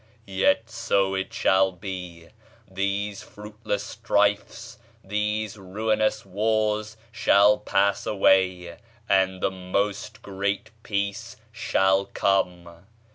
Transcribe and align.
Yet 0.25 0.67
so 0.67 1.13
it 1.13 1.31
shall 1.31 1.71
be; 1.71 2.29
these 2.67 3.21
fruitless 3.21 3.83
strifes, 3.83 4.79
these 5.03 5.59
ruinous 5.59 6.25
wars 6.25 6.97
shall 7.11 7.59
pass 7.59 8.07
away, 8.07 8.79
and 9.07 9.41
the 9.43 9.51
'Most 9.51 10.23
Great 10.23 10.71
Peace' 10.81 11.37
shall 11.51 12.05
come.... 12.05 12.77